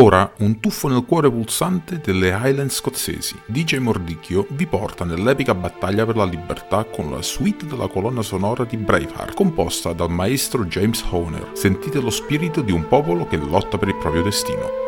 Ora 0.00 0.32
un 0.38 0.60
tuffo 0.60 0.86
nel 0.86 1.04
cuore 1.04 1.28
pulsante 1.28 1.98
delle 1.98 2.28
Highlands 2.28 2.76
scozzesi. 2.76 3.34
DJ 3.46 3.78
Mordicchio 3.78 4.46
vi 4.50 4.64
porta 4.64 5.04
nell'epica 5.04 5.56
battaglia 5.56 6.06
per 6.06 6.14
la 6.14 6.24
libertà 6.24 6.84
con 6.84 7.10
la 7.10 7.20
suite 7.20 7.66
della 7.66 7.88
colonna 7.88 8.22
sonora 8.22 8.62
di 8.62 8.76
Braveheart, 8.76 9.34
composta 9.34 9.92
dal 9.92 10.10
maestro 10.10 10.66
James 10.66 11.04
Horner. 11.10 11.50
Sentite 11.54 12.00
lo 12.00 12.10
spirito 12.10 12.60
di 12.60 12.70
un 12.70 12.86
popolo 12.86 13.26
che 13.26 13.38
lotta 13.38 13.76
per 13.76 13.88
il 13.88 13.96
proprio 13.96 14.22
destino. 14.22 14.87